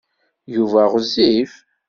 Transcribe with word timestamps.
Yuba 0.55 0.81
ɣezzif. 0.91 1.53